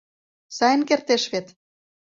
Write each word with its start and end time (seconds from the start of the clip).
Сайын 0.57 0.81
кертеш 0.89 1.23
вет? 1.31 1.47